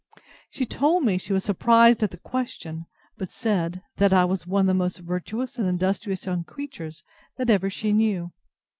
[0.49, 2.87] She told me she was surprised at the question,
[3.19, 7.03] but said, That I was one of the most virtuous and industrious young creatures
[7.37, 8.31] that ever she knew.